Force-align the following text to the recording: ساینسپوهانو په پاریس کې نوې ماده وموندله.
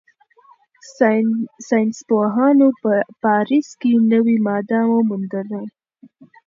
ساینسپوهانو 1.67 2.67
په 2.81 2.93
پاریس 3.23 3.67
کې 3.81 3.91
نوې 4.11 4.37
ماده 4.47 4.79
وموندله. 4.93 5.61